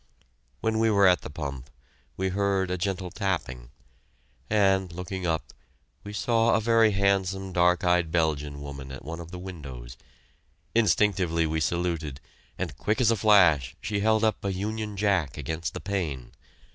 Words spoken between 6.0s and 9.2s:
we saw a very handsome dark eyed Belgian woman at one